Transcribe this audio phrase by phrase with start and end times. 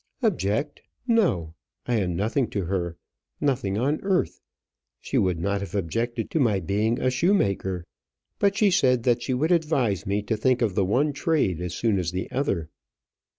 [0.23, 0.81] "Object!
[1.07, 1.53] no,
[1.85, 2.97] I am nothing to her;
[3.39, 4.41] nothing on earth.
[4.99, 7.83] She would not have objected to my being a shoemaker;
[8.39, 11.75] but she said that she would advise me to think of the one trade as
[11.75, 12.69] soon as the other."